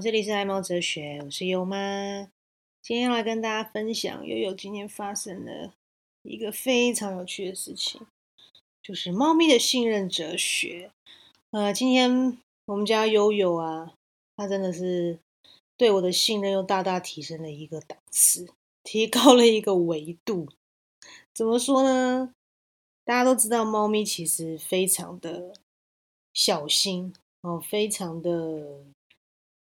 [0.00, 2.28] 这里是爱猫哲学，我是优妈。
[2.82, 5.72] 今天要来跟大家分享悠悠今天发生的
[6.22, 8.04] 一个非常有趣的事情，
[8.82, 10.90] 就是猫咪的信任哲学。
[11.50, 13.94] 呃，今天我们家悠悠啊，
[14.36, 15.20] 它真的是
[15.76, 18.48] 对我的信任又大大提升了一个档次，
[18.82, 20.48] 提高了一个维度。
[21.32, 22.34] 怎么说呢？
[23.04, 25.54] 大家都知道，猫咪其实非常的
[26.32, 28.84] 小心哦，非常的。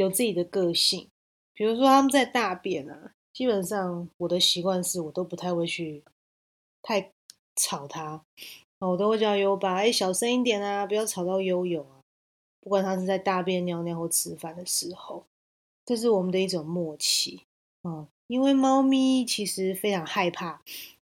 [0.00, 1.08] 有自己的个性，
[1.52, 6.02] 比如说他们在大便啊，基本上我的习惯是我都不太会去
[6.80, 7.12] 太
[7.54, 8.24] 吵它，
[8.78, 12.00] 我都会叫优爸，哎，小声一点啊，不要吵到悠悠啊。
[12.62, 15.24] 不管他是在大便、尿尿或吃饭的时候，
[15.84, 17.42] 这是我们的一种默契
[17.82, 18.08] 啊。
[18.26, 20.62] 因为猫咪其实非常害怕，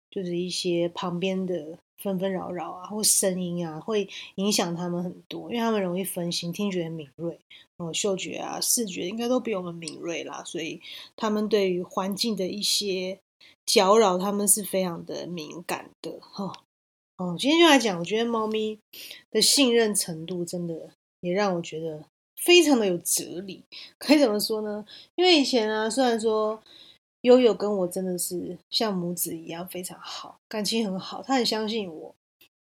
[0.08, 1.78] 就是一些旁边的。
[2.04, 7.41] 纷纷扰扰啊，或声音啊，会影响他们很多，因为他们容易分心，听觉敏锐，
[7.78, 10.82] 哦，嗅觉啊、视觉应该都比我们敏锐啦，所以
[11.16, 13.19] 他们对于环境的一些
[13.64, 16.52] 搅扰，他们是非常的敏感的，哈。
[17.16, 18.78] 哦，今天就来讲，我觉得猫咪
[19.30, 22.05] 的信任程度真的也让我觉得
[22.36, 23.64] 非常的有哲理。
[23.97, 24.84] 可以怎么说呢？
[25.14, 26.62] 因为以前啊，虽然说。
[27.25, 31.22] 悠悠跟我真的是像母子一样非常好，感情很好。
[31.22, 32.14] 他很相信我，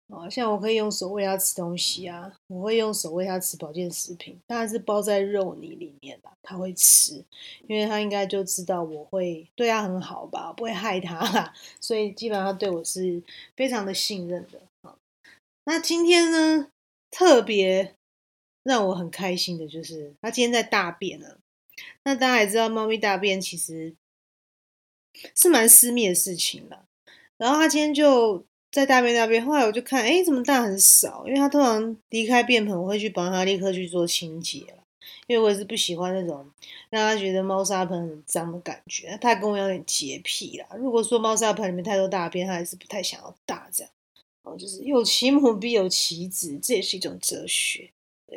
[0.10, 7.24] 啊，像我可以用手喂他吃东西啊，我会用手喂他吃保健食品，当然是包在肉泥里面的，他会吃，
[7.68, 13.22] 因为他应该就知道我会对他很好吧，不会害他啦，所以基本上对我是
[13.56, 14.98] 非常的信任的啊。
[15.66, 16.72] 那今天呢，
[17.12, 17.94] 特别
[18.64, 21.38] 让我很开心的就是他今天在大便呢。
[22.06, 23.94] 那大家也知道，猫咪大便其实。
[25.36, 26.86] 是蛮私密的事情了，
[27.38, 31.24] 然后他今天就在大便大便，后来我就看，哎，怎么大很少？
[31.26, 34.84] 因为他通常离开便盆，我会去帮他立刻去做清洁了，
[35.28, 36.46] 因为我也是不喜欢那种
[36.90, 39.18] 让他觉得猫砂盆很脏的感觉。
[39.22, 43.92] 他跟我有点洁癖啦，如果说猫砂盆里面太多大便，他还是不太想要大这样。
[44.44, 47.90] 哦，就是有其母必有其子，这也是一种哲学，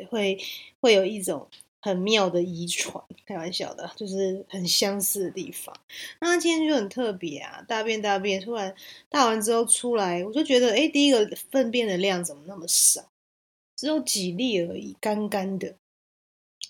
[0.09, 0.37] 会
[0.79, 1.47] 会有一种。
[1.81, 5.75] 很妙的遗传，开玩笑的，就是很相似的地方。
[6.19, 8.73] 那他今天就很特别啊，大便大便，突然
[9.09, 13.09] 大完之后出来，我就觉得，哎，第一个粪便的量怎么那么少，
[13.75, 15.75] 只有几粒而已，干干的，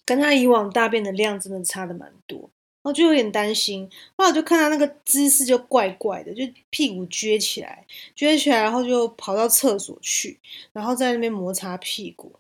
[0.06, 2.50] 跟他以往大便的量真的差的蛮多，
[2.84, 3.90] 我就有点担心。
[4.16, 7.86] 后来我就看他那个姿势就怪怪的，就屁股撅起来，
[8.16, 10.40] 撅起来，然后就跑到厕所去，
[10.72, 12.32] 然后在那边摩擦屁股。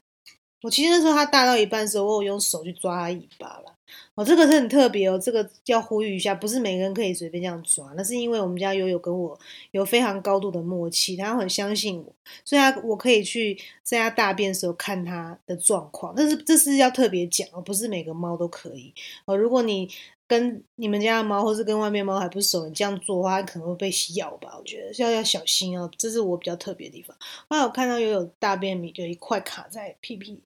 [0.61, 3.75] 我其实那时候它大到一半的时候，我有用手去抓它尾巴了。
[4.15, 7.91] 哦，这个是很特别哦，这个要呼吁一下，不是每个人可以随便这样抓。
[7.97, 9.37] 那是因为我们家悠悠跟我
[9.71, 16.13] 有非常高度的默契，他很相信我，所以他我可以去在它大便的时候看它的状况。
[16.15, 18.93] 但是这是要特别讲哦，不是每个猫都可以。
[19.25, 19.89] 哦，如果你
[20.27, 24.55] 跟你们家的猫，或是跟外面猫还不熟，你这样做的话，它可能会被咬吧？
[24.57, 25.89] 我觉得要要小心哦。
[25.97, 27.15] 这是我比较特别的地方。
[27.49, 30.43] 后来我看到悠悠大便米有一块卡在屁屁。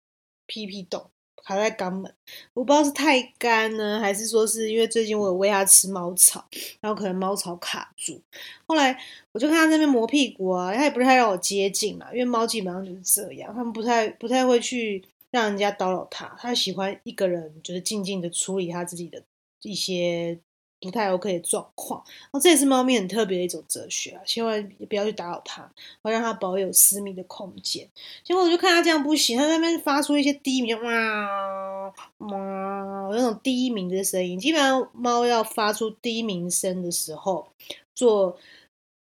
[0.48, 1.10] 屁屁洞
[1.44, 2.14] 卡在肛门，
[2.54, 6.44] 我不知道是太干呢，还是说是因为最近我有喂它吃猫草，
[6.82, 8.20] 然后可能猫草卡住。
[8.66, 8.98] 后来
[9.32, 19.22] 我就看它那边磨屁股啊，它也不太让我接近嘛，因为猫基本上就是这样，它们不太不太会去让人家叨扰它，它喜欢一个人就是静静的处理它自己的
[19.62, 20.40] 一些。
[20.82, 25.70] 不太 OK 的状况，哦，这也是猫咪很特别的一种哲学啊，千万不要去打扰它，
[26.04, 27.90] 要让它保有私密的空间。
[28.24, 34.40] 结果我就看它这样不行，它那边发出一些低鸣，哇哇，那种低鸣的声音。
[34.40, 37.48] 基本上猫要发出低鸣声的时候，
[37.94, 38.38] 做。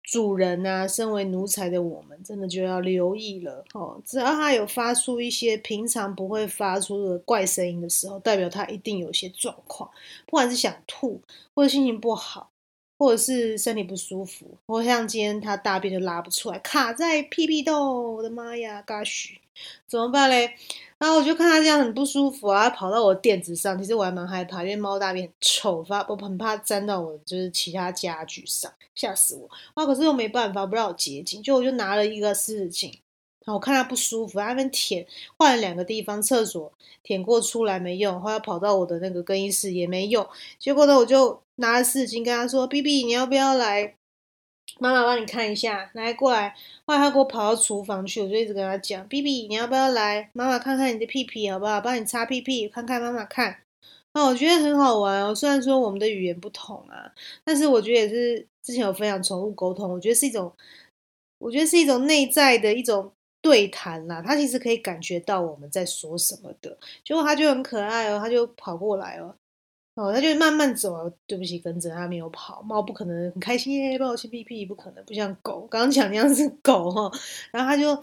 [0.02, 4.00] 主人啊，身为奴才的我们，真的就要留意了哦。
[4.04, 9.88] 只要它有发出一些平常不会发出的怪声音的时候，代表它一定有些状况，
[10.26, 11.20] 不管是想吐，
[11.54, 12.50] 或者心情不好，
[13.02, 19.40] 或者是身体不舒服，或像今天它大便就拉不出来，卡在屁屁洞，我的妈呀，嘎许，
[19.88, 20.54] 怎么办嘞？
[20.98, 23.76] 然后我就看它这样很不舒服啊，跑到我垫子上。
[23.76, 29.50] 其实我还蛮害怕，因为猫大便很臭，发我很怕沾到我就是其他家具上，吓死我。
[29.74, 32.94] 啊，可是又没办法，不让我接近，就我就拿了一个湿纸巾。
[33.46, 35.04] 我看它不舒服，那边舔，
[35.36, 36.72] 换了两个地方，厕所
[37.02, 40.24] 舔过出来没用，后来跑到我的那个更衣室也没用。
[40.60, 43.94] 结果呢，我就拿了湿巾跟他说：“B B，你要不要来？”
[44.80, 46.54] 妈妈帮你看一下，来过来。
[46.84, 50.28] 后来他给我跑到厨房去，我就一直跟他讲：“B B，你要不要来？
[50.32, 51.80] 妈妈看看你的屁屁好不好？
[51.80, 53.58] 帮你擦屁屁，看看妈妈看。”
[54.14, 55.34] 那我觉得很好玩哦。
[55.34, 57.12] 虽然说我们的语言不同啊，
[57.44, 60.52] 但是我觉得也是之前有分享宠物沟通，我觉得是一种，
[61.38, 63.10] 我觉得是一种内在的一种
[63.40, 66.76] 对谈啦，它其实可以感觉到我们在说什么的。
[67.04, 69.34] 结果它就很可爱哦，它就跑过来哦，
[69.94, 71.12] 哦，他就慢慢走啊。
[71.26, 72.62] 对不起，跟着他没有跑。
[72.62, 75.66] 猫不可能很开心耶，帮我亲屁屁，不可能，不像狗。
[75.70, 77.10] 刚刚讲那样是狗哈，
[77.50, 77.94] 然后他就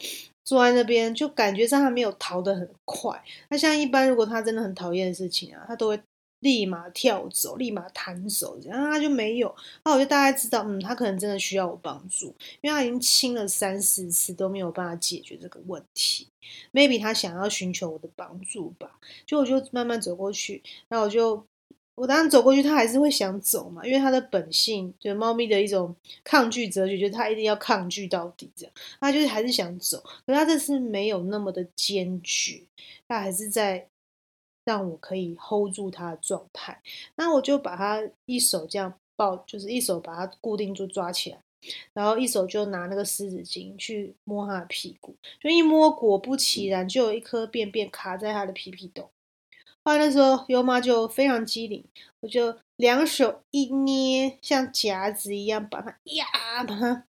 [0.44, 3.22] 坐在那边，就感觉上他没有逃得很快。
[3.50, 6.00] 那像一般，如果他真的很讨厌的事情啊，他都会。
[6.42, 9.54] 立马跳走，立马弹手，这样他就没有。
[9.84, 16.30] 那我就大概知道，嗯，他可能真的需要我帮助，因为他已经亲了三四次都没有办法解决这个问题。
[16.72, 18.90] Maybe 他想要寻求我的帮助吧。
[19.26, 21.46] 就我就慢慢走过去，那我就
[22.00, 32.62] 我当然走过去，它还是会想走嘛，因为它的本性就是猫咪的一种抗拒哲学，就是它一定要抗拒到底，这样它就是还是想走，可它这次没有那么的坚决，
[33.08, 33.88] 它还是在。
[34.66, 36.80] 让我可以 hold 住它的状态，
[37.16, 41.40] 那我就把它一手这样抱，就是一手把它固定住抓起来，
[41.92, 49.10] 然后一手就拿那个湿纸巾去摸它的屁股，就一摸，果不其然，就有一颗便便卡在它的屁屁洞。
[49.98, 51.84] 那时候优妈就非常机灵，
[52.20, 56.26] 我就两手一捏，像夹子一样把它呀，
[56.68, 57.04] 把它。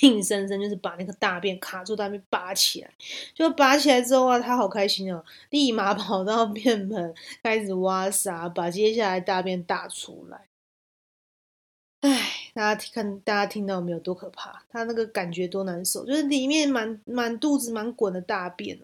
[0.00, 2.90] 硬生生就是把那个大便卡住，大便拔起来，
[3.32, 7.14] 就拔起来之后啊，他好开心哦，立马跑到便盆
[7.44, 10.48] 开始挖沙，把接下来大便打出来。
[12.54, 13.98] 大家看，大家听到没有？
[13.98, 14.62] 多可怕！
[14.70, 18.78] 他那个感觉多难受，就是里面满满肚子满滚的大便。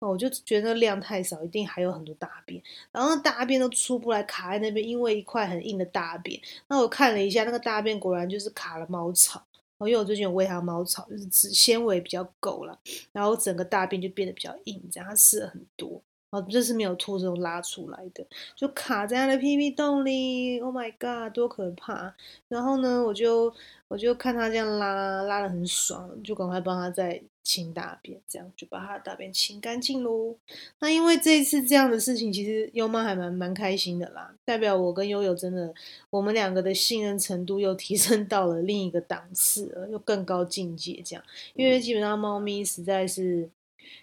[0.00, 2.60] 哦，我就觉得量太少，一定还有很多大便，
[2.90, 6.40] 然后大便都出不来，卡在那边，因为一块很硬的大便。
[6.66, 9.42] 那我看了一下，那个大便果然就是卡了猫草。
[9.78, 12.78] 因为我最近有喂它猫草，就是纤维比较够了，
[13.10, 16.00] 然后整个大便就变得比较硬，这样它吃了很多，
[16.32, 18.26] 哦，这是没有吐，这种拉出来的，
[18.56, 20.58] 就卡在它的屁屁洞里。
[20.60, 22.12] Oh my god，多可怕！
[22.48, 23.54] 然后呢，我就
[23.88, 27.22] 我就看它这样拉，拉的很爽，就赶快帮它再。
[27.44, 30.36] 清大便，这样就把它的大便清干净喽。
[30.78, 35.74] 那因为这一次这样的事情，其实优妈还蛮蛮开心的啦，代表我跟悠悠真的，
[36.10, 41.24] 我们两个的信任程度又提升到了另一个档次了，又更高境界这样。
[41.54, 43.50] 因为基本上猫咪实在是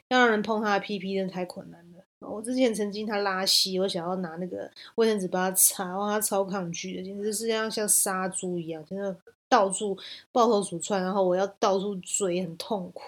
[0.10, 1.99] 要让人碰它的屁屁，真的太困难了。
[2.20, 9.16] 我之前曾经它拉稀，我想要拿那个卫生纸把它擦，哇，它超抗拒的，简直是像像杀猪一样，真的
[9.48, 9.98] 到处
[10.32, 13.02] 抱头鼠窜，然后我要到处追，很痛苦。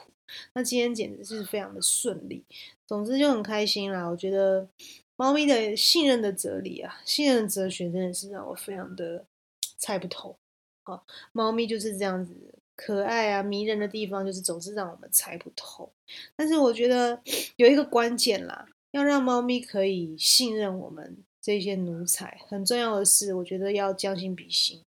[0.53, 2.43] 那今天简直是非常的顺利，
[2.87, 4.07] 总之就很开心啦。
[4.07, 4.65] 我觉得
[5.17, 9.25] 猫咪的信任的哲理啊，信任哲学真的是让我非常的
[9.77, 10.37] 猜不透。
[10.83, 12.33] 好，猫咪就是这样子
[12.77, 15.91] 可爱啊，迷人的地方就是总是让我们猜不透。
[16.35, 17.21] 但是我觉得
[17.57, 24.81] 有一个关键啦，要让猫咪可以信任我们这些奴才，很重要的是，我觉得要将心比心。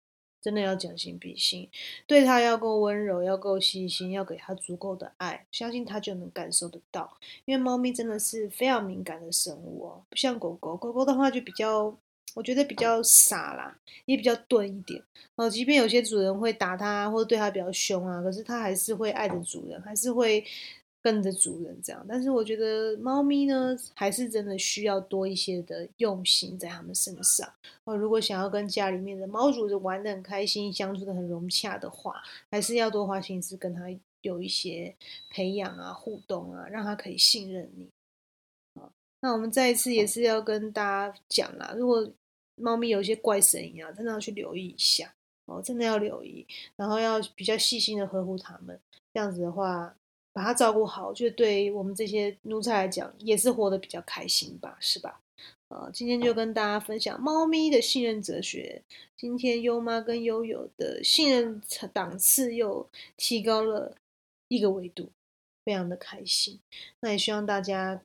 [0.43, 1.69] 真的要将心比心，
[2.07, 7.15] 对它要够温柔，要够细心，要给它足够的爱，相信它就能感受得到。
[7.45, 11.95] 因为猫咪真的是非常敏感的生物哦，不像狗狗，狗狗的话就比较，
[12.33, 14.99] 我觉得比较傻啦，也比较钝一点。
[15.35, 20.43] 哦，即便有些主人会打它或者对它比较凶啊，可是它还是会爱着主人，还是会。
[21.03, 27.51] 跟着主人这样，但是我觉得猫咪呢，还是真的需要多一些的用心在它们身上。
[27.85, 32.21] 哦，如果想要跟家里面的猫主人玩的很开心，相处的很融洽的话，
[32.51, 33.87] 还是要多花心思跟它
[34.21, 34.95] 有一些
[35.31, 37.89] 培养啊、互动啊，让它可以信任你。
[39.21, 42.07] 那我们再一次也是要跟大家讲啦，如果
[42.55, 45.11] 猫咪有一些怪声音啊，真的要去留意一下
[45.45, 48.79] 哦，真的要留意，然后要比较细心的呵护它们，
[49.11, 49.95] 这样子的话。
[50.33, 55.21] 把它照顾好，就对我们这些奴才来讲，也是活得比较开心吧，是吧？
[55.69, 58.81] 呃，今天就跟大家分享猫咪的信任哲学。
[59.15, 61.61] 今天优妈跟悠悠的信任
[61.93, 63.95] 档次又提高了
[64.49, 65.09] 一个维度，
[65.63, 66.59] 非常的开心。
[66.99, 68.01] 那也希望大家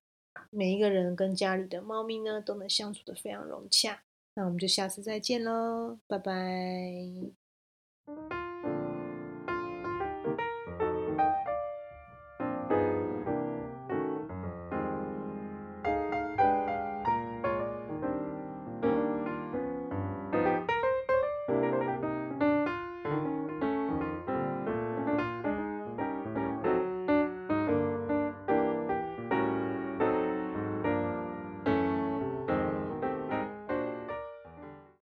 [0.50, 4.02] 每一个人跟家里的猫咪呢，都能相处的非常融洽。
[4.34, 8.45] 那我们就下次再见喽，拜拜。